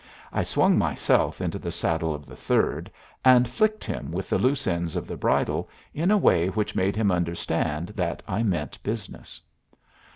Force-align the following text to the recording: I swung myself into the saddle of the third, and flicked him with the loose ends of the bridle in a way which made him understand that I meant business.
I 0.33 0.41
swung 0.41 0.79
myself 0.79 1.41
into 1.41 1.59
the 1.59 1.69
saddle 1.71 2.11
of 2.15 2.25
the 2.25 2.35
third, 2.35 2.89
and 3.23 3.47
flicked 3.47 3.83
him 3.83 4.11
with 4.11 4.31
the 4.31 4.39
loose 4.39 4.65
ends 4.65 4.95
of 4.95 5.05
the 5.05 5.15
bridle 5.15 5.69
in 5.93 6.09
a 6.09 6.17
way 6.17 6.47
which 6.47 6.73
made 6.73 6.95
him 6.95 7.11
understand 7.11 7.89
that 7.89 8.23
I 8.27 8.41
meant 8.41 8.81
business. 8.81 9.41